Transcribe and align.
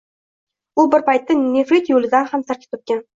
U 0.79 0.79
bilan 0.79 0.87
bir 0.95 1.03
paytda 1.09 1.35
„nefrit 1.41 1.91
yoʻli“ 1.93 2.11
ham 2.33 2.45
tarkib 2.49 2.73
topgan. 2.77 3.05